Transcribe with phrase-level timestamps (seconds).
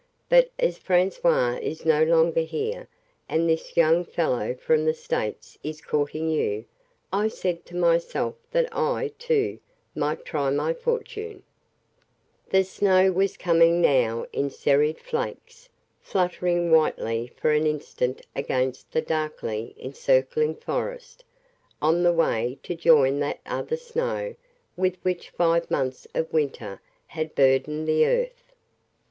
[0.29, 2.87] But as François is no longer here,
[3.29, 6.65] and this young fellow from the States is courting you,
[7.13, 9.59] I said to myself that I, too,
[9.93, 11.43] might try my fortune..."
[12.49, 15.69] The snow was coming now in serried flakes,
[16.01, 21.23] fluttering whitely for an instant against the darkly encircling forest,
[21.79, 24.33] on the way to join that other snow
[24.75, 28.51] with which five months of winter had burdened the earth.